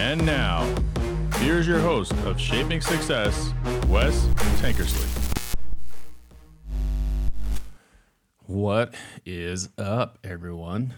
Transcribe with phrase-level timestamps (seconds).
[0.00, 0.66] And now,
[1.36, 3.52] here's your host of Shaping Success,
[3.86, 4.24] Wes
[4.62, 5.06] Tankersley.
[8.46, 8.94] What
[9.26, 10.94] is up, everyone?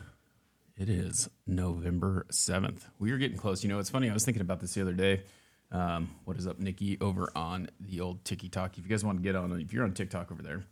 [0.77, 2.83] It is November 7th.
[3.01, 3.65] We are getting close.
[3.65, 4.09] You know, it's funny.
[4.09, 5.25] I was thinking about this the other day.
[5.73, 8.79] Um, what is up, Nikki, over on the old TikTok?
[8.79, 10.65] If you guys want to get on, if you're on TikTok over there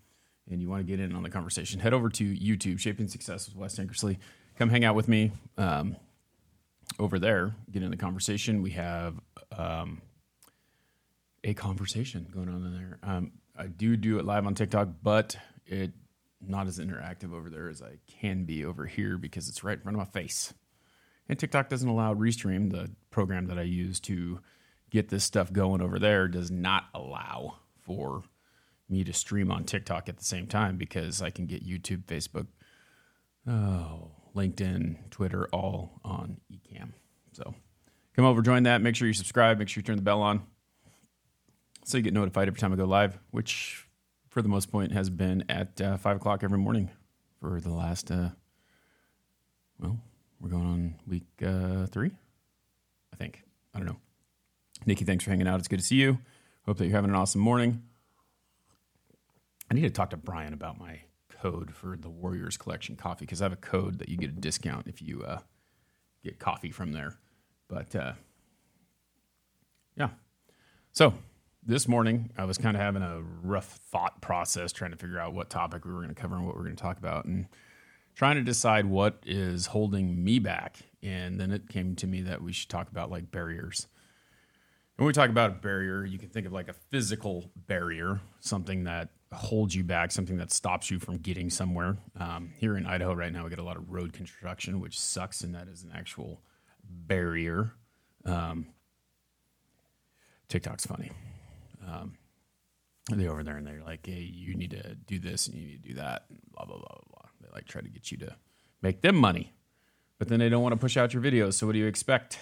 [0.48, 3.48] and you want to get in on the conversation, head over to YouTube, Shaping Success
[3.48, 4.18] with Wes Tankersley.
[4.56, 5.96] Come hang out with me um,
[7.00, 8.62] over there, get in the conversation.
[8.62, 9.18] We have
[9.56, 10.02] um,
[11.42, 12.98] a conversation going on in there.
[13.02, 15.36] Um, I do do it live on TikTok, but
[15.66, 15.92] it
[16.46, 19.82] not as interactive over there as I can be over here because it's right in
[19.82, 20.54] front of my face.
[21.28, 24.40] And TikTok doesn't allow Restream, the program that I use to
[24.90, 28.22] get this stuff going over there, does not allow for
[28.88, 32.48] me to stream on TikTok at the same time because I can get YouTube, Facebook,
[33.46, 36.90] oh, LinkedIn, Twitter, all on Ecamm.
[37.32, 37.54] So
[38.14, 38.80] come over, join that.
[38.80, 39.58] Make sure you subscribe.
[39.58, 40.42] Make sure you turn the bell on
[41.84, 43.86] so you get notified every time I go live, which
[44.28, 46.90] for the most point has been at uh, five o'clock every morning
[47.40, 48.28] for the last, uh,
[49.78, 49.98] well,
[50.40, 52.12] we're going on week uh, three,
[53.12, 53.42] I think.
[53.74, 53.96] I don't know.
[54.86, 55.58] Nikki, thanks for hanging out.
[55.58, 56.18] It's good to see you.
[56.66, 57.82] Hope that you're having an awesome morning.
[59.70, 61.00] I need to talk to Brian about my
[61.40, 64.34] code for the Warriors Collection coffee because I have a code that you get a
[64.40, 65.38] discount if you uh,
[66.24, 67.18] get coffee from there.
[67.68, 68.12] But uh,
[69.96, 70.10] yeah.
[70.92, 71.14] So
[71.64, 75.34] this morning, I was kind of having a rough thought process trying to figure out
[75.34, 77.26] what topic we were going to cover and what we are going to talk about
[77.26, 77.46] and
[78.14, 80.76] trying to decide what is holding me back.
[81.02, 83.86] And then it came to me that we should talk about like barriers.
[84.96, 88.84] When we talk about a barrier, you can think of like a physical barrier, something
[88.84, 91.96] that holds you back, something that stops you from getting somewhere.
[92.18, 95.42] Um, here in Idaho right now, we get a lot of road construction, which sucks,
[95.42, 96.42] and that is an actual
[96.82, 97.72] barrier.
[98.24, 98.66] Um,
[100.48, 101.12] TikTok's funny.
[101.86, 102.16] Um,
[103.10, 105.82] they over there and they're like, "Hey, you need to do this and you need
[105.82, 107.30] to do that," blah blah blah blah blah.
[107.40, 108.36] They like try to get you to
[108.82, 109.52] make them money,
[110.18, 111.54] but then they don't want to push out your videos.
[111.54, 112.38] So what do you expect?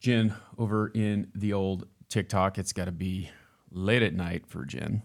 [0.00, 3.30] Jen over in the old TikTok, it's got to be
[3.70, 5.02] late at night for Jen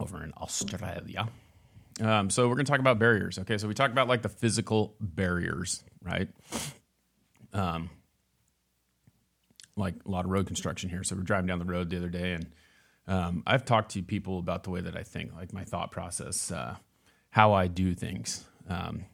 [0.00, 1.28] over in Australia.
[2.00, 3.38] Um, so we're going to talk about barriers.
[3.38, 6.28] Okay, so we talk about like the physical barriers, right?
[7.52, 7.90] Um,
[9.76, 11.02] like a lot of road construction here.
[11.02, 12.46] So we're driving down the road the other day, and
[13.06, 16.50] um, I've talked to people about the way that I think, like my thought process,
[16.50, 16.76] uh,
[17.30, 19.06] how I do things um,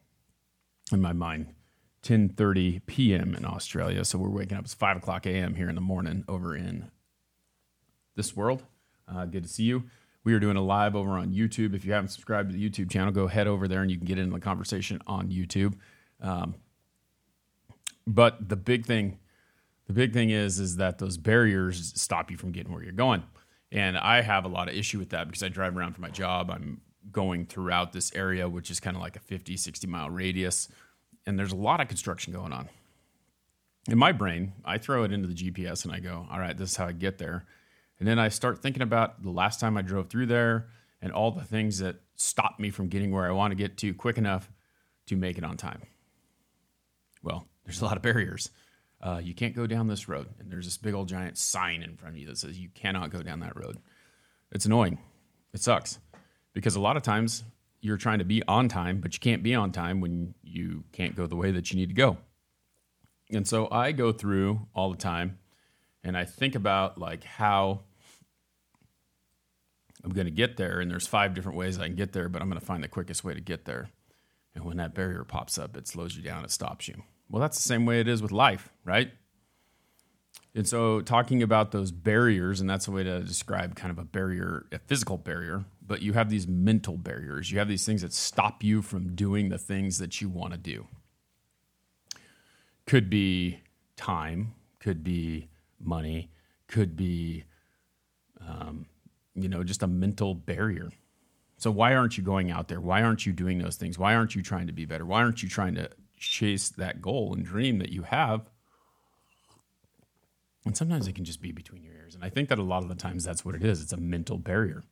[0.92, 1.54] in my mind.
[2.02, 3.34] 10:30 p.m.
[3.34, 4.04] in Australia.
[4.04, 4.64] So we're waking up.
[4.64, 5.54] It's five o'clock a.m.
[5.54, 6.90] here in the morning over in
[8.16, 8.64] this world.
[9.06, 9.84] Uh, good to see you.
[10.24, 11.74] We are doing a live over on YouTube.
[11.74, 14.06] If you haven't subscribed to the YouTube channel, go head over there and you can
[14.06, 15.74] get into the conversation on YouTube.
[16.20, 16.54] Um,
[18.06, 19.18] but the big thing,
[19.86, 23.24] the big thing is, is that those barriers stop you from getting where you're going.
[23.72, 26.10] And I have a lot of issue with that because I drive around for my
[26.10, 26.50] job.
[26.50, 30.68] I'm going throughout this area, which is kind of like a 50, 60 mile radius
[31.26, 32.68] and there's a lot of construction going on.
[33.88, 36.70] In my brain, I throw it into the GPS and I go, all right, this
[36.70, 37.44] is how I get there.
[38.02, 40.66] And then I start thinking about the last time I drove through there
[41.00, 43.94] and all the things that stop me from getting where I want to get to
[43.94, 44.50] quick enough
[45.06, 45.82] to make it on time.
[47.22, 48.50] Well, there's a lot of barriers.
[49.00, 50.26] Uh, you can't go down this road.
[50.40, 53.10] And there's this big old giant sign in front of you that says you cannot
[53.10, 53.78] go down that road.
[54.50, 54.98] It's annoying.
[55.54, 56.00] It sucks
[56.54, 57.44] because a lot of times
[57.82, 61.14] you're trying to be on time, but you can't be on time when you can't
[61.14, 62.16] go the way that you need to go.
[63.30, 65.38] And so I go through all the time
[66.02, 67.82] and I think about like how
[70.04, 72.42] I'm going to get there and there's five different ways I can get there, but
[72.42, 73.90] I'm going to find the quickest way to get there.
[74.54, 77.02] And when that barrier pops up, it slows you down, it stops you.
[77.30, 79.10] Well, that's the same way it is with life, right?
[80.54, 84.04] And so, talking about those barriers, and that's a way to describe kind of a
[84.04, 87.50] barrier, a physical barrier, but you have these mental barriers.
[87.50, 90.58] You have these things that stop you from doing the things that you want to
[90.58, 90.86] do.
[92.86, 93.60] Could be
[93.96, 95.48] time, could be
[95.80, 96.30] money,
[96.66, 97.44] could be,
[98.46, 98.86] um,
[99.34, 100.90] you know, just a mental barrier.
[101.56, 102.80] So, why aren't you going out there?
[102.80, 103.98] Why aren't you doing those things?
[103.98, 105.06] Why aren't you trying to be better?
[105.06, 108.48] Why aren't you trying to chase that goal and dream that you have?
[110.64, 112.14] And sometimes it can just be between your ears.
[112.14, 113.96] And I think that a lot of the times that's what it is it's a
[113.96, 114.82] mental barrier.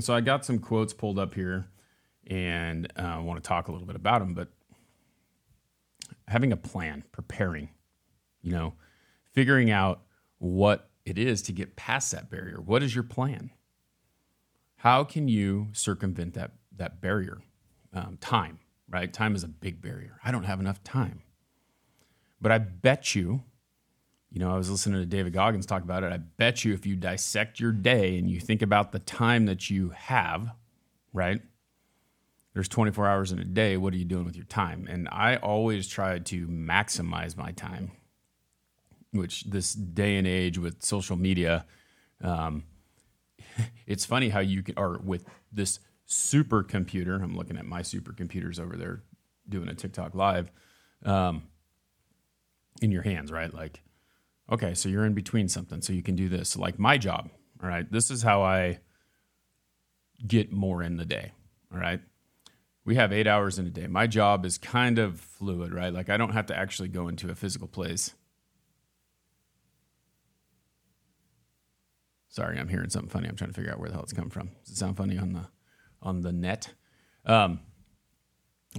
[0.00, 1.66] So I got some quotes pulled up here
[2.26, 4.34] and uh, I want to talk a little bit about them.
[4.34, 4.48] But
[6.26, 7.68] having a plan, preparing,
[8.42, 8.74] you know,
[9.32, 10.02] figuring out
[10.38, 12.60] what it is to get past that barrier.
[12.60, 13.50] What is your plan?
[14.76, 17.42] How can you circumvent that, that barrier?
[17.94, 18.58] Um, time.
[18.88, 19.12] right?
[19.12, 20.18] Time is a big barrier.
[20.24, 21.22] I don't have enough time.
[22.40, 23.42] But I bet you,
[24.30, 26.12] you know, I was listening to David Goggins talk about it.
[26.12, 29.68] I bet you if you dissect your day and you think about the time that
[29.68, 30.52] you have,
[31.12, 31.40] right?
[32.54, 33.76] There's 24 hours in a day.
[33.76, 34.86] What are you doing with your time?
[34.90, 37.92] And I always try to maximize my time,
[39.12, 41.66] which this day and age with social media,
[42.22, 42.64] um,
[43.86, 45.78] it's funny how you can, or with this
[46.08, 49.02] supercomputer, I'm looking at my supercomputers over there
[49.48, 50.50] doing a TikTok live,
[51.04, 51.44] um,
[52.80, 53.52] in your hands, right?
[53.52, 53.82] Like,
[54.50, 56.56] okay, so you're in between something, so you can do this.
[56.56, 57.30] Like my job,
[57.62, 58.80] all right, this is how I
[60.26, 61.32] get more in the day,
[61.72, 62.00] all right?
[62.84, 63.86] We have eight hours in a day.
[63.86, 65.92] My job is kind of fluid, right?
[65.92, 68.14] Like I don't have to actually go into a physical place.
[72.32, 73.28] Sorry, I'm hearing something funny.
[73.28, 74.48] I'm trying to figure out where the hell it's come from.
[74.64, 75.48] Does it sound funny on the
[76.00, 76.70] on the net?
[77.26, 77.60] Um,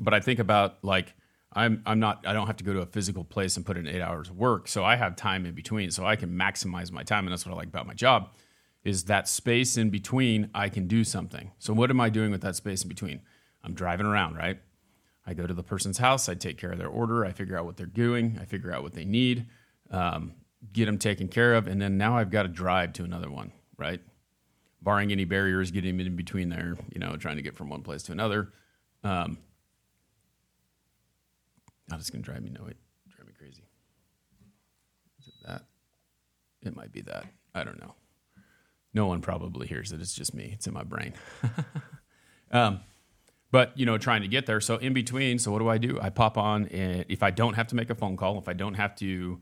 [0.01, 1.13] but I think about like
[1.53, 3.87] I'm I'm not I don't have to go to a physical place and put in
[3.87, 7.03] eight hours of work, so I have time in between, so I can maximize my
[7.03, 8.31] time, and that's what I like about my job,
[8.83, 11.51] is that space in between I can do something.
[11.59, 13.21] So what am I doing with that space in between?
[13.63, 14.57] I'm driving around, right?
[15.27, 17.65] I go to the person's house, I take care of their order, I figure out
[17.65, 19.45] what they're doing, I figure out what they need,
[19.91, 20.33] um,
[20.71, 23.51] get them taken care of, and then now I've got to drive to another one,
[23.77, 24.01] right?
[24.81, 28.03] Barring any barriers, getting in between there, you know, trying to get from one place
[28.03, 28.51] to another.
[29.03, 29.37] Um,
[31.89, 32.77] not just gonna drive me no, it
[33.15, 33.63] drive me crazy.
[35.19, 35.63] Is it that?
[36.61, 37.25] It might be that.
[37.53, 37.95] I don't know.
[38.93, 40.01] No one probably hears it.
[40.01, 40.51] It's just me.
[40.53, 41.13] It's in my brain.
[42.51, 42.79] um,
[43.51, 44.61] but you know, trying to get there.
[44.61, 45.99] So in between, so what do I do?
[46.01, 48.53] I pop on, and if I don't have to make a phone call, if I
[48.53, 49.41] don't have to,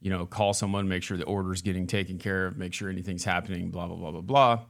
[0.00, 3.24] you know, call someone, make sure the order's getting taken care of, make sure anything's
[3.24, 4.60] happening, blah blah blah blah blah.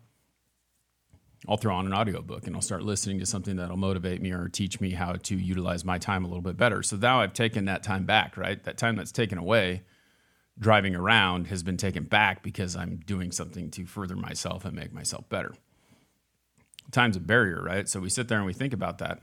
[1.48, 4.48] I'll throw on an audiobook and I'll start listening to something that'll motivate me or
[4.48, 6.82] teach me how to utilize my time a little bit better.
[6.82, 8.62] So now I've taken that time back, right?
[8.64, 9.82] That time that's taken away
[10.58, 14.92] driving around has been taken back because I'm doing something to further myself and make
[14.92, 15.54] myself better.
[16.92, 17.88] Time's a barrier, right?
[17.88, 19.20] So we sit there and we think about that.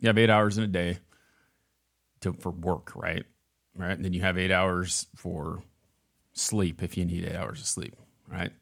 [0.00, 0.98] You have eight hours in a day
[2.20, 3.24] to, for work, right?
[3.74, 3.92] Right.
[3.92, 5.62] And then you have eight hours for
[6.32, 7.96] sleep if you need eight hours of sleep,
[8.28, 8.52] right?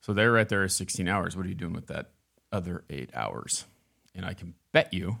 [0.00, 1.36] So there, right there is 16 hours.
[1.36, 2.10] What are you doing with that
[2.50, 3.66] other eight hours?
[4.14, 5.18] And I can bet you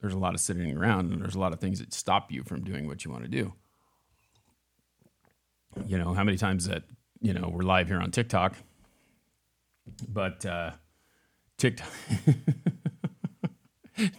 [0.00, 2.42] there's a lot of sitting around and there's a lot of things that stop you
[2.42, 3.52] from doing what you want to do.
[5.86, 6.82] You know, how many times that,
[7.20, 8.56] you know, we're live here on TikTok,
[10.08, 10.72] but uh,
[11.58, 11.88] TikTok.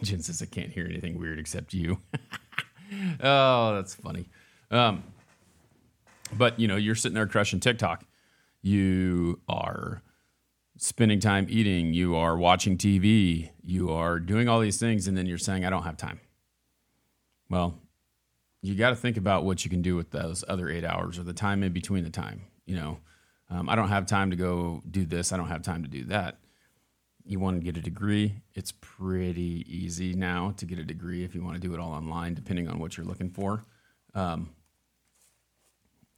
[0.02, 1.98] Jen says, I can't hear anything weird except you.
[3.22, 4.28] oh, that's funny.
[4.70, 5.04] Um,
[6.32, 8.04] but, you know, you're sitting there crushing TikTok
[8.62, 10.02] you are
[10.78, 15.26] spending time eating, you are watching TV, you are doing all these things, and then
[15.26, 16.20] you're saying, I don't have time.
[17.50, 17.78] Well,
[18.62, 21.24] you got to think about what you can do with those other eight hours or
[21.24, 22.42] the time in between the time.
[22.64, 22.98] You know,
[23.50, 26.04] um, I don't have time to go do this, I don't have time to do
[26.04, 26.38] that.
[27.24, 31.34] You want to get a degree, it's pretty easy now to get a degree if
[31.34, 33.64] you want to do it all online, depending on what you're looking for.
[34.14, 34.50] Um,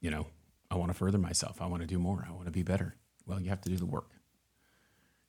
[0.01, 0.27] you know,
[0.71, 1.61] I want to further myself.
[1.61, 2.27] I want to do more.
[2.29, 2.97] I want to be better.
[3.27, 4.11] Well, you have to do the work.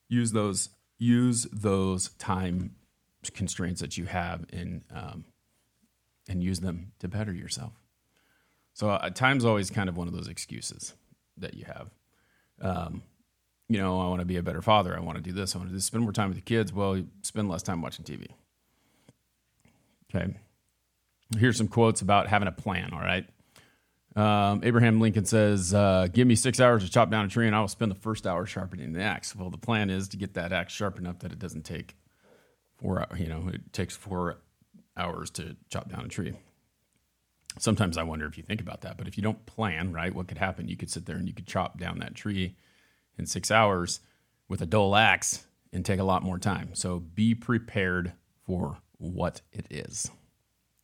[0.07, 2.75] Use those use those time
[3.33, 5.25] constraints that you have and um,
[6.27, 7.73] and use them to better yourself.
[8.73, 10.93] So uh, time's always kind of one of those excuses
[11.37, 11.89] that you have.
[12.61, 13.03] Um,
[13.67, 14.95] you know, I want to be a better father.
[14.95, 15.55] I want to do this.
[15.55, 16.71] I want to spend more time with the kids.
[16.71, 18.27] Well, spend less time watching TV.
[20.13, 20.35] Okay.
[21.37, 22.91] Here's some quotes about having a plan.
[22.93, 23.27] All right.
[24.15, 27.55] Um, Abraham Lincoln says, uh, Give me six hours to chop down a tree, and
[27.55, 29.35] I will spend the first hour sharpening the axe.
[29.35, 31.97] Well, the plan is to get that axe sharp enough that it doesn't take
[32.77, 34.37] four, hours, you know, it takes four
[34.95, 36.33] hours to chop down a tree.
[37.57, 40.27] Sometimes I wonder if you think about that, but if you don't plan, right, what
[40.27, 40.67] could happen?
[40.67, 42.55] You could sit there and you could chop down that tree
[43.17, 43.99] in six hours
[44.47, 46.69] with a dull axe and take a lot more time.
[46.73, 48.13] So be prepared
[48.45, 50.09] for what it is.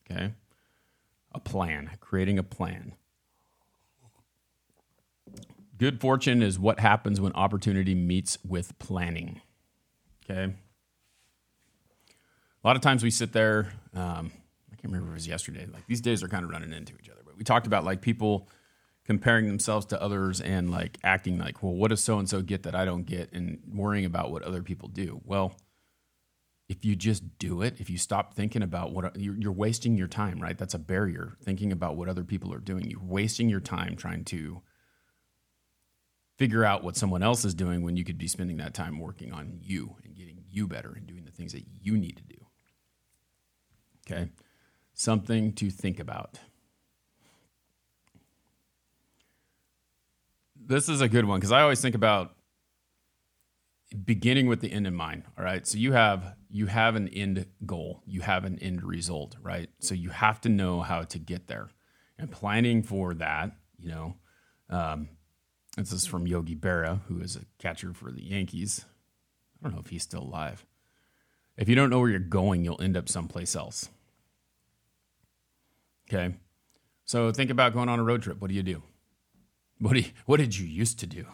[0.09, 0.33] Okay.
[1.33, 2.93] A plan, creating a plan.
[5.77, 9.41] Good fortune is what happens when opportunity meets with planning.
[10.23, 10.53] Okay.
[12.63, 13.71] A lot of times we sit there.
[13.95, 14.31] Um,
[14.71, 15.65] I can't remember if it was yesterday.
[15.71, 17.21] Like these days are kind of running into each other.
[17.25, 18.47] But we talked about like people
[19.05, 22.63] comparing themselves to others and like acting like, well, what does so and so get
[22.63, 25.21] that I don't get, and worrying about what other people do.
[25.25, 25.55] Well,
[26.69, 30.07] if you just do it, if you stop thinking about what you're, you're wasting your
[30.07, 30.57] time, right?
[30.57, 31.35] That's a barrier.
[31.43, 34.61] Thinking about what other people are doing, you're wasting your time trying to
[36.37, 39.33] figure out what someone else is doing when you could be spending that time working
[39.33, 42.45] on you and getting you better and doing the things that you need to do,
[44.09, 44.29] Okay.
[44.93, 46.39] Something to think about.
[50.71, 52.33] This is a good one because I always think about
[54.05, 55.67] beginning with the end in mind all right?
[55.67, 59.69] So you have you have an end goal you have an end result right?
[59.79, 61.71] So you have to know how to get there.
[62.17, 64.15] And planning for that you know
[64.69, 65.09] um,
[65.75, 68.85] this is from yogi berra who is a catcher for the yankees.
[69.59, 70.65] I don't know if he's still alive.
[71.57, 73.89] If you don't know where you're going you'll end up someplace else.
[76.09, 76.33] Okay?
[77.03, 78.39] So think about going on a road trip.
[78.39, 78.81] What do you do
[79.81, 81.25] what, do you, what did you used to do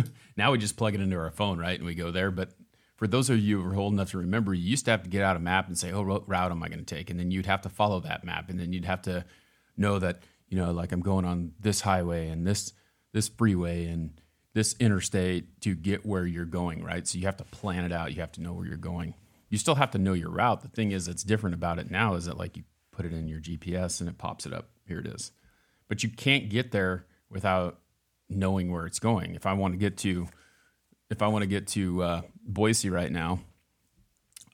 [0.36, 1.78] now we just plug it into our phone, right?
[1.78, 2.30] And we go there.
[2.30, 2.50] But
[2.96, 5.10] for those of you who are old enough to remember, you used to have to
[5.10, 7.10] get out a map and say, oh, what route am I going to take?
[7.10, 8.48] And then you'd have to follow that map.
[8.48, 9.24] And then you'd have to
[9.76, 12.72] know that, you know, like I'm going on this highway and this
[13.12, 14.18] this freeway and
[14.54, 17.06] this interstate to get where you're going, right?
[17.06, 18.14] So you have to plan it out.
[18.14, 19.14] You have to know where you're going.
[19.50, 20.62] You still have to know your route.
[20.62, 23.28] The thing is that's different about it now is that like you put it in
[23.28, 24.70] your GPS and it pops it up.
[24.86, 25.32] Here it is.
[25.88, 27.81] But you can't get there without
[28.36, 29.34] knowing where it's going.
[29.34, 30.26] If I want to get to,
[31.10, 33.40] if I want to get to uh, Boise right now,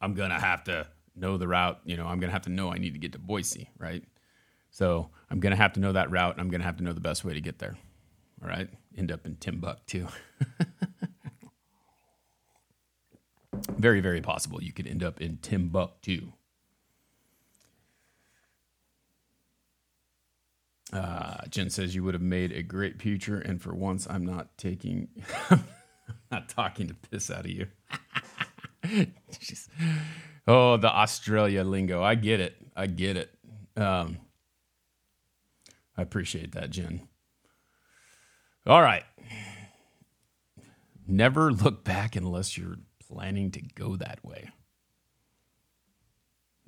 [0.01, 1.81] I'm gonna have to know the route.
[1.85, 4.05] You know, I'm gonna have to know I need to get to Boise, right?
[4.71, 6.37] So I'm gonna have to know that route.
[6.39, 7.77] I'm gonna have to know the best way to get there.
[8.43, 10.07] All right, end up in Timbuktu.
[13.77, 16.33] very, very possible you could end up in Timbuktu.
[20.93, 24.57] Uh, Jen says you would have made a great future, and for once, I'm not
[24.57, 25.09] taking,
[25.51, 25.65] I'm
[26.31, 27.67] not talking to piss out of you.
[30.49, 32.03] oh, the Australia lingo.
[32.03, 32.57] I get it.
[32.75, 33.31] I get it.
[33.77, 34.19] Um,
[35.97, 37.09] I appreciate that, Jen.
[38.67, 39.05] All right.
[41.07, 42.77] Never look back unless you're
[43.09, 44.51] planning to go that way.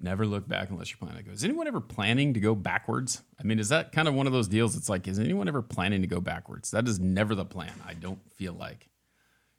[0.03, 1.33] Never look back unless you're planning to go.
[1.33, 3.23] Is anyone ever planning to go backwards?
[3.39, 4.75] I mean, is that kind of one of those deals?
[4.75, 6.71] It's like, is anyone ever planning to go backwards?
[6.71, 7.73] That is never the plan.
[7.87, 8.89] I don't feel like,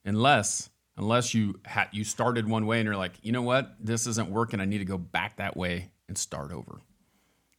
[0.04, 4.08] unless unless you had you started one way and you're like, you know what, this
[4.08, 4.60] isn't working.
[4.60, 6.82] I need to go back that way and start over,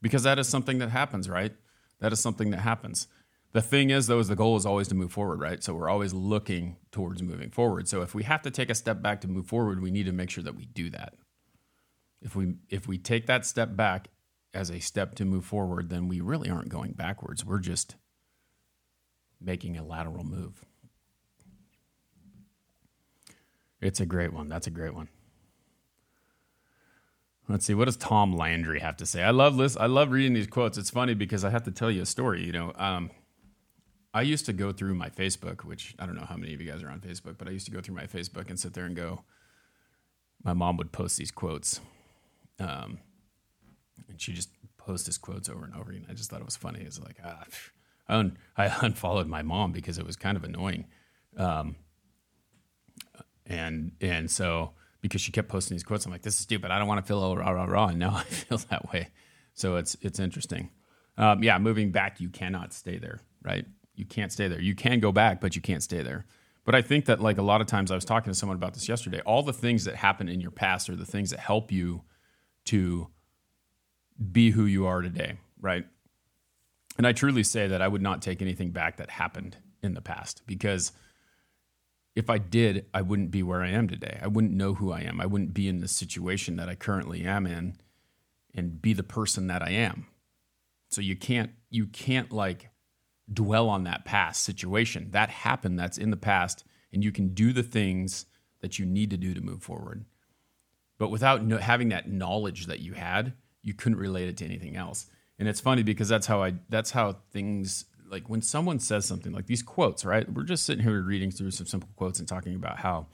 [0.01, 1.55] because that is something that happens, right?
[2.01, 3.07] That is something that happens.
[3.53, 5.63] The thing is, though, is the goal is always to move forward, right?
[5.63, 7.87] So we're always looking towards moving forward.
[7.87, 10.13] So if we have to take a step back to move forward, we need to
[10.13, 11.15] make sure that we do that
[12.23, 14.09] if we if we take that step back
[14.55, 17.45] as a step to move forward, then we really aren't going backwards.
[17.45, 17.97] We're just
[19.41, 20.65] making a lateral move.
[23.81, 24.49] It's a great one.
[24.49, 25.09] That's a great one.
[27.49, 27.75] Let's see.
[27.75, 29.23] What does Tom Landry have to say?
[29.23, 29.77] I love this.
[29.77, 30.79] I love reading these quotes.
[30.79, 32.45] It's funny because I have to tell you a story.
[32.45, 33.11] You know, um,
[34.15, 36.71] I used to go through my Facebook, which I don't know how many of you
[36.71, 38.85] guys are on Facebook, but I used to go through my Facebook and sit there
[38.85, 39.25] and go.
[40.45, 41.81] My mom would post these quotes,
[42.59, 42.99] um,
[44.09, 45.93] and she just posts his quotes over and over.
[45.93, 46.81] And I just thought it was funny.
[46.81, 47.45] It's like, ah,
[48.09, 50.87] I unfollowed my mom because it was kind of annoying.
[51.37, 51.77] Um,
[53.47, 56.71] and, and so because she kept posting these quotes, I'm like, this is stupid.
[56.71, 57.89] I don't want to feel rah, rah, rah.
[57.89, 59.09] And now I feel that way.
[59.55, 60.71] So it's, it's interesting.
[61.19, 63.67] Um, yeah, moving back, you cannot stay there, right?
[63.95, 64.61] You can't stay there.
[64.61, 66.27] You can go back, but you can't stay there.
[66.65, 68.75] But I think that like a lot of times I was talking to someone about
[68.75, 71.73] this yesterday, all the things that happen in your past are the things that help
[71.73, 72.03] you
[72.67, 73.09] to
[74.31, 75.85] be who you are today, right?
[76.99, 80.01] And I truly say that I would not take anything back that happened in the
[80.01, 80.93] past because
[82.15, 84.19] if I did, I wouldn't be where I am today.
[84.23, 85.21] I wouldn't know who I am.
[85.21, 87.77] I wouldn't be in the situation that I currently am in
[88.55, 90.07] and be the person that I am.
[90.91, 92.69] So you can't you can't like
[93.33, 95.09] dwell on that past situation.
[95.13, 98.27] That happened, that's in the past and you can do the things
[98.61, 100.05] that you need to do to move forward.
[101.03, 104.77] But without no, having that knowledge that you had, you couldn't relate it to anything
[104.77, 105.07] else.
[105.37, 109.33] And it's funny because that's how I that's how things like when someone says something
[109.33, 110.33] like these quotes, right?
[110.33, 113.09] We're just sitting here reading through some simple quotes and talking about how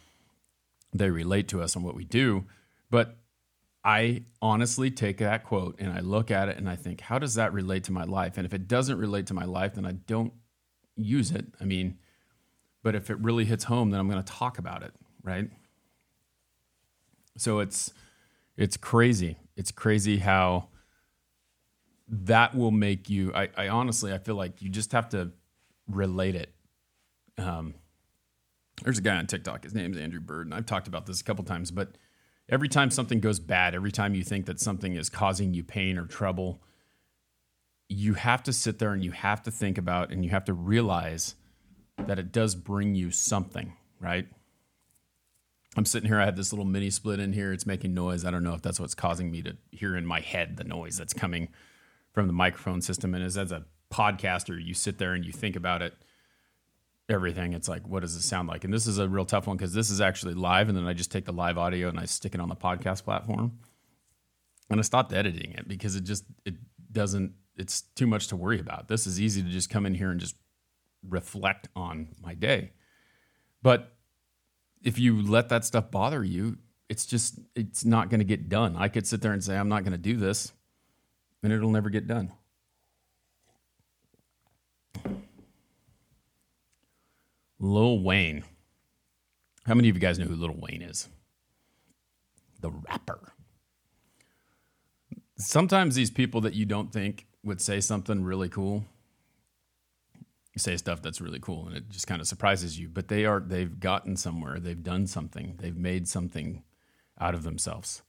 [0.93, 2.45] they relate to us and what we do,
[2.91, 3.17] but
[3.83, 7.37] I honestly take that quote and I look at it and I think, how does
[7.37, 8.37] that relate to my life?
[8.37, 10.35] And if it doesn't relate to my life, then I don't
[10.95, 11.47] use it.
[11.59, 11.97] I mean,
[12.83, 14.93] but if it really hits home, then I'm going to talk about it,
[15.23, 15.49] right?
[17.41, 17.93] So it's
[18.57, 19.37] it's crazy.
[19.57, 20.69] It's crazy how
[22.09, 23.33] that will make you.
[23.35, 25.31] I, I honestly, I feel like you just have to
[25.89, 26.53] relate it.
[27.37, 27.75] Um,
[28.83, 29.65] there's a guy on TikTok.
[29.65, 31.71] His name's Andrew Bird, and I've talked about this a couple times.
[31.71, 31.97] But
[32.49, 35.99] every time something goes bad, every time you think that something is causing you pain
[35.99, 36.63] or trouble,
[37.89, 40.53] you have to sit there and you have to think about and you have to
[40.53, 41.35] realize
[41.99, 44.29] that it does bring you something, right?
[45.79, 46.21] I'm sitting here.
[46.21, 47.53] I have this little mini split in here.
[47.53, 48.25] It's making noise.
[48.25, 50.99] I don't know if that's what's causing me to hear in my head the noise
[50.99, 51.49] that's coming
[52.13, 53.15] from the microphone system.
[53.15, 55.95] And as, as a podcaster, you sit there and you think about it,
[57.09, 57.53] everything.
[57.53, 58.65] It's like, what does it sound like?
[58.65, 60.69] And this is a real tough one because this is actually live.
[60.69, 63.05] And then I just take the live audio and I stick it on the podcast
[63.05, 63.61] platform.
[64.69, 66.55] And I stopped editing it because it just, it
[66.91, 68.89] doesn't, it's too much to worry about.
[68.89, 70.35] This is easy to just come in here and just
[71.09, 72.73] reflect on my day.
[73.63, 73.93] But
[74.83, 76.59] if you let that stuff bother you,
[76.89, 78.77] it's just it's not going to get done.
[78.77, 80.53] I could sit there and say I'm not going to do this,
[81.43, 82.33] and it'll never get done.
[87.59, 88.45] Lil Wayne.
[89.67, 91.09] How many of you guys know who Lil Wayne is?
[92.61, 93.33] The rapper.
[95.37, 98.85] Sometimes these people that you don't think would say something really cool
[100.59, 103.41] say stuff that's really cool and it just kind of surprises you but they are
[103.41, 106.63] they've gotten somewhere they've done something they've made something
[107.21, 108.03] out of themselves.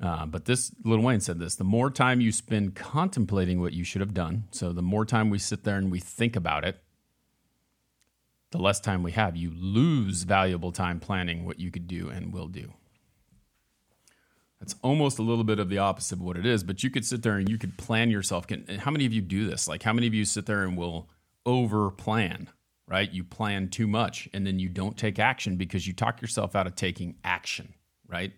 [0.00, 3.84] Uh, but this Lil Wayne said this the more time you spend contemplating what you
[3.84, 6.82] should have done so the more time we sit there and we think about it
[8.50, 9.36] the less time we have.
[9.36, 12.74] You lose valuable time planning what you could do and will do.
[14.60, 17.06] That's almost a little bit of the opposite of what it is but you could
[17.06, 18.46] sit there and you could plan yourself.
[18.80, 19.68] How many of you do this?
[19.68, 21.08] Like how many of you sit there and will
[21.44, 22.48] over plan,
[22.86, 23.10] right?
[23.10, 26.66] You plan too much and then you don't take action because you talk yourself out
[26.66, 27.74] of taking action,
[28.06, 28.32] right?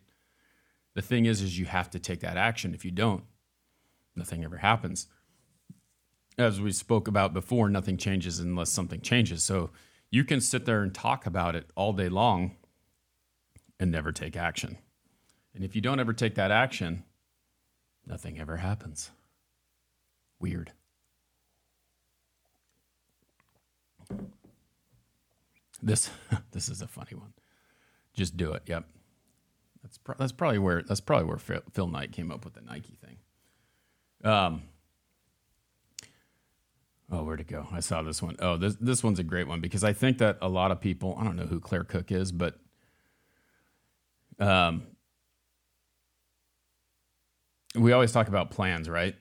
[0.94, 2.74] The thing is is you have to take that action.
[2.74, 3.24] If you don't,
[4.16, 5.08] nothing ever happens.
[6.38, 9.44] As we spoke about before, nothing changes unless something changes.
[9.44, 9.70] So
[10.10, 12.56] you can sit there and talk about it all day long
[13.78, 14.78] and never take action.
[15.54, 17.04] And if you don't ever take that action,
[18.06, 19.10] nothing ever happens.
[20.40, 20.72] Weird.
[25.82, 26.10] This
[26.52, 27.32] this is a funny one.
[28.14, 28.62] Just do it.
[28.66, 28.84] Yep.
[29.82, 32.62] That's pro- that's probably where that's probably where Phil, Phil Knight came up with the
[32.62, 33.18] Nike thing.
[34.30, 34.62] Um.
[37.12, 37.68] Oh, where to go?
[37.70, 38.36] I saw this one.
[38.38, 41.16] Oh, this this one's a great one because I think that a lot of people.
[41.20, 42.58] I don't know who Claire Cook is, but
[44.38, 44.84] um,
[47.74, 49.14] we always talk about plans, right?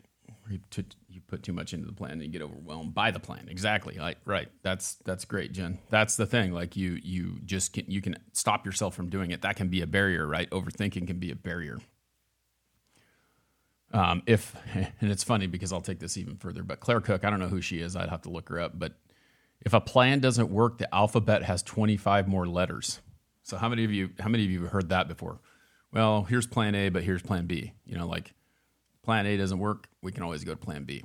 [1.09, 3.47] You put too much into the plan and you get overwhelmed by the plan.
[3.49, 3.95] Exactly.
[3.95, 4.49] Like, right.
[4.61, 5.79] That's that's great, Jen.
[5.89, 6.51] That's the thing.
[6.51, 9.41] Like you you just can you can stop yourself from doing it.
[9.41, 10.49] That can be a barrier, right?
[10.49, 11.79] Overthinking can be a barrier.
[13.93, 17.29] Um, if and it's funny because I'll take this even further, but Claire Cook, I
[17.29, 17.95] don't know who she is.
[17.95, 18.77] I'd have to look her up.
[18.77, 18.93] But
[19.61, 22.99] if a plan doesn't work, the alphabet has 25 more letters.
[23.43, 25.39] So how many of you how many of you have heard that before?
[25.91, 27.73] Well, here's plan A, but here's plan B.
[27.85, 28.33] You know, like
[29.03, 31.03] plan A doesn't work, we can always go to plan B.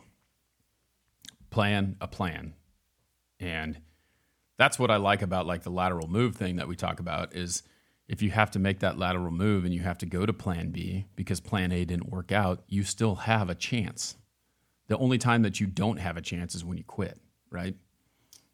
[1.50, 2.54] Plan a plan.
[3.40, 3.80] And
[4.56, 7.62] that's what I like about like the lateral move thing that we talk about is
[8.08, 10.70] if you have to make that lateral move and you have to go to plan
[10.70, 14.16] B because plan A didn't work out, you still have a chance.
[14.88, 17.76] The only time that you don't have a chance is when you quit, right?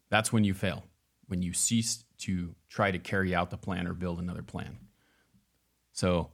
[0.09, 0.83] That's when you fail,
[1.27, 4.77] when you cease to try to carry out the plan or build another plan.
[5.93, 6.31] So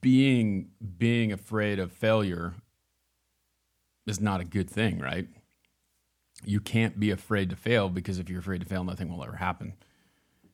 [0.00, 2.54] being being afraid of failure
[4.06, 5.28] is not a good thing, right?
[6.44, 9.36] You can't be afraid to fail because if you're afraid to fail, nothing will ever
[9.36, 9.74] happen.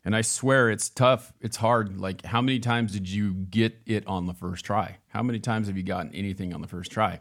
[0.05, 1.33] And I swear it's tough.
[1.41, 2.01] It's hard.
[2.01, 4.99] Like, how many times did you get it on the first try?
[5.09, 7.21] How many times have you gotten anything on the first try?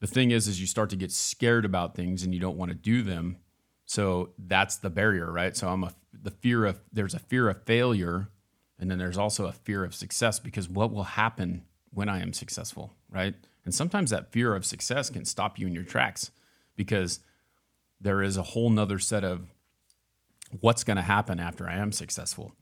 [0.00, 2.70] The thing is, is you start to get scared about things and you don't want
[2.70, 3.38] to do them.
[3.84, 5.56] So that's the barrier, right?
[5.56, 8.28] So I'm a the fear of there's a fear of failure
[8.78, 12.32] and then there's also a fear of success because what will happen when I am
[12.32, 13.34] successful, right?
[13.64, 16.30] And sometimes that fear of success can stop you in your tracks
[16.76, 17.20] because
[18.00, 19.52] there is a whole nother set of
[20.60, 22.54] what's going to happen after I am successful.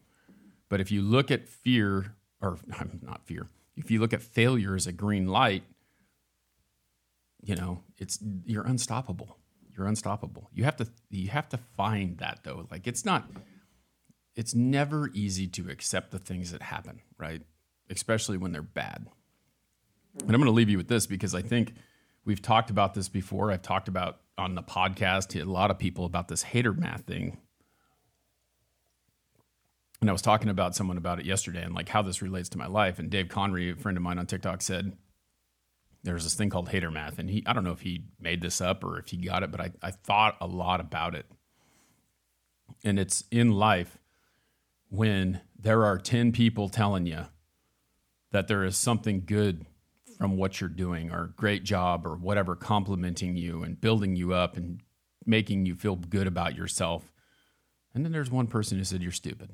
[0.68, 2.58] But if you look at fear, or
[3.02, 5.64] not fear, if you look at failure as a green light,
[7.42, 9.36] you know, it's you're unstoppable.
[9.76, 10.50] You're unstoppable.
[10.54, 12.66] You have to you have to find that though.
[12.70, 13.30] Like it's not
[14.36, 17.42] it's never easy to accept the things that happen, right?
[17.90, 19.06] Especially when they're bad.
[20.20, 21.72] And I'm going to leave you with this because I think
[22.24, 23.50] we've talked about this before.
[23.50, 27.38] I've talked about on the podcast a lot of people about this hater math thing.
[30.02, 32.58] And I was talking about someone about it yesterday and like how this relates to
[32.58, 32.98] my life.
[32.98, 34.92] And Dave Conry, a friend of mine on TikTok, said
[36.02, 37.18] there's this thing called hater math.
[37.18, 39.50] And he, I don't know if he made this up or if he got it,
[39.50, 41.24] but I, I thought a lot about it.
[42.84, 43.98] And it's in life
[44.88, 47.26] when there are 10 people telling you
[48.32, 49.66] that there is something good
[50.18, 54.56] from what you're doing or great job or whatever complimenting you and building you up
[54.56, 54.80] and
[55.24, 57.12] making you feel good about yourself
[57.94, 59.50] and then there's one person who said you're stupid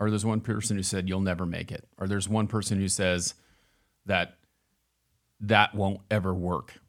[0.00, 2.88] or there's one person who said you'll never make it, or there's one person who
[2.88, 3.34] says
[4.06, 4.38] that
[5.40, 6.80] that won't ever work.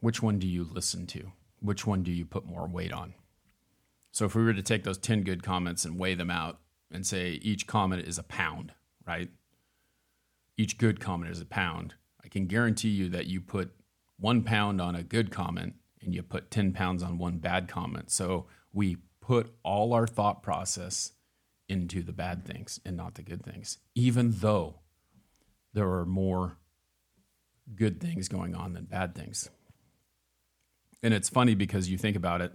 [0.00, 1.32] Which one do you listen to?
[1.60, 3.14] Which one do you put more weight on?
[4.16, 6.58] So if we were to take those 10 good comments and weigh them out
[6.90, 8.72] and say each comment is a pound,
[9.06, 9.28] right?
[10.56, 11.96] Each good comment is a pound.
[12.24, 13.72] I can guarantee you that you put
[14.18, 18.10] one pound on a good comment and you put 10 pounds on one bad comment.
[18.10, 21.12] So we put all our thought process
[21.68, 24.76] into the bad things and not the good things, even though
[25.74, 26.56] there are more
[27.74, 29.50] good things going on than bad things.
[31.02, 32.54] And it's funny because you think about it.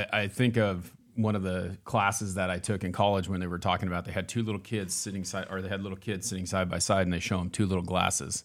[0.00, 3.46] I, I think of one of the classes that I took in college when they
[3.46, 6.28] were talking about they had two little kids sitting side or they had little kids
[6.28, 8.44] sitting side by side and they show them two little glasses.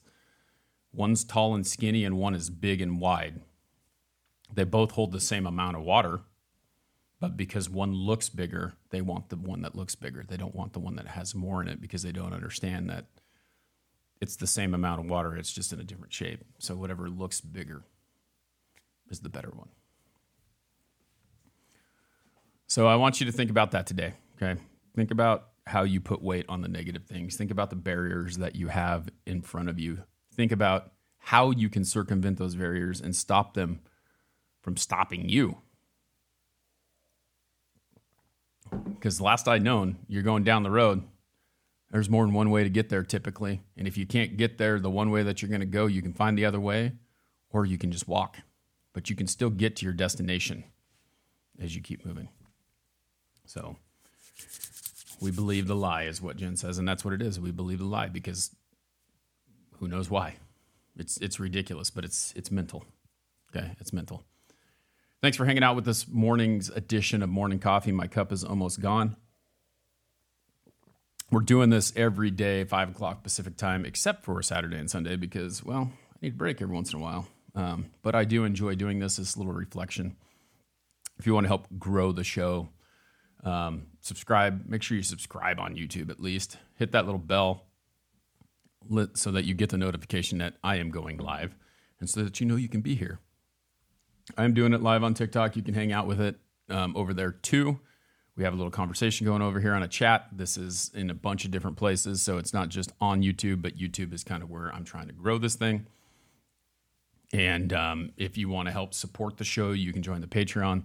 [0.91, 3.41] One's tall and skinny and one is big and wide.
[4.53, 6.21] They both hold the same amount of water,
[7.19, 10.23] but because one looks bigger, they want the one that looks bigger.
[10.27, 13.05] They don't want the one that has more in it because they don't understand that
[14.21, 16.43] it's the same amount of water, it's just in a different shape.
[16.59, 17.83] So whatever looks bigger
[19.09, 19.69] is the better one.
[22.75, 24.59] So I want you to think about that today, okay?
[24.97, 27.37] Think about how you put weight on the negative things.
[27.37, 29.99] Think about the barriers that you have in front of you.
[30.33, 33.79] Think about how you can circumvent those barriers and stop them
[34.61, 35.59] from stopping you.
[38.89, 41.01] Because last I'd known, you're going down the road.
[41.91, 43.61] There's more than one way to get there typically.
[43.77, 46.01] And if you can't get there the one way that you're going to go, you
[46.01, 46.91] can find the other way
[47.51, 48.39] or you can just walk.
[48.91, 50.65] But you can still get to your destination
[51.57, 52.27] as you keep moving.
[53.45, 53.77] So
[55.21, 57.39] we believe the lie is what Jen says, and that's what it is.
[57.39, 58.55] We believe the lie because
[59.79, 60.35] who knows why?
[60.97, 62.85] It's it's ridiculous, but it's it's mental.
[63.55, 64.23] Okay, it's mental.
[65.21, 67.91] Thanks for hanging out with this morning's edition of Morning Coffee.
[67.91, 69.15] My cup is almost gone.
[71.31, 75.63] We're doing this every day, five o'clock Pacific time, except for Saturday and Sunday, because
[75.63, 77.27] well, I need a break every once in a while.
[77.55, 79.15] Um, but I do enjoy doing this.
[79.15, 80.15] This little reflection.
[81.17, 82.69] If you want to help grow the show,
[83.45, 84.67] um, subscribe.
[84.67, 86.57] Make sure you subscribe on YouTube at least.
[86.77, 87.65] Hit that little bell
[89.13, 91.55] so that you get the notification that I am going live
[91.99, 93.19] and so that you know you can be here.
[94.37, 95.55] I'm doing it live on TikTok.
[95.55, 96.37] You can hang out with it
[96.69, 97.79] um, over there too.
[98.35, 100.27] We have a little conversation going over here on a chat.
[100.31, 102.21] This is in a bunch of different places.
[102.21, 105.13] So it's not just on YouTube, but YouTube is kind of where I'm trying to
[105.13, 105.87] grow this thing.
[107.31, 110.83] And um, if you want to help support the show, you can join the Patreon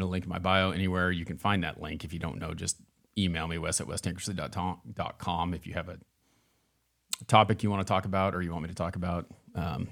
[0.00, 1.10] to link in my bio anywhere.
[1.10, 2.04] You can find that link.
[2.04, 2.76] If you don't know, just
[3.16, 5.98] email me, wes at westankersley.com if you have a
[7.26, 9.26] topic you want to talk about or you want me to talk about.
[9.54, 9.88] Um,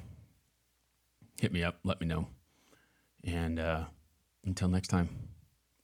[1.40, 2.26] hit me up, let me know.
[3.24, 3.84] And uh,
[4.44, 5.08] until next time,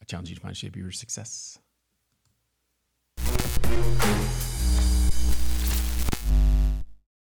[0.02, 1.58] I challenge you to find shape of your success.